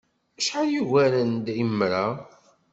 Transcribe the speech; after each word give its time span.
Acḥal 0.39 0.67
yugaren 0.73 1.31
d 1.45 1.47
imra! 1.61 2.05